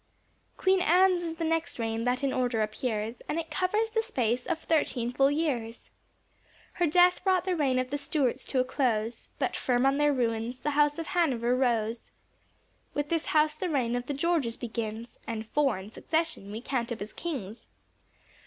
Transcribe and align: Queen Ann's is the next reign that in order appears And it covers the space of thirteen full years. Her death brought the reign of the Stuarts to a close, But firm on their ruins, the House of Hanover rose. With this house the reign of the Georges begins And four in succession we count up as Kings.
Queen 0.57 0.79
Ann's 0.81 1.23
is 1.23 1.35
the 1.35 1.43
next 1.45 1.77
reign 1.77 2.05
that 2.05 2.23
in 2.23 2.33
order 2.33 2.63
appears 2.63 3.21
And 3.29 3.37
it 3.39 3.51
covers 3.51 3.91
the 3.91 4.01
space 4.01 4.47
of 4.47 4.57
thirteen 4.57 5.11
full 5.11 5.29
years. 5.29 5.91
Her 6.73 6.87
death 6.87 7.23
brought 7.23 7.45
the 7.45 7.55
reign 7.55 7.77
of 7.77 7.91
the 7.91 7.99
Stuarts 7.99 8.43
to 8.45 8.59
a 8.59 8.63
close, 8.63 9.29
But 9.37 9.55
firm 9.55 9.85
on 9.85 9.99
their 9.99 10.11
ruins, 10.11 10.61
the 10.61 10.71
House 10.71 10.97
of 10.97 11.05
Hanover 11.05 11.55
rose. 11.55 12.09
With 12.95 13.09
this 13.09 13.27
house 13.27 13.53
the 13.53 13.69
reign 13.69 13.95
of 13.95 14.07
the 14.07 14.15
Georges 14.15 14.57
begins 14.57 15.19
And 15.27 15.45
four 15.45 15.77
in 15.77 15.91
succession 15.91 16.49
we 16.51 16.61
count 16.61 16.91
up 16.91 16.99
as 16.99 17.13
Kings. 17.13 17.67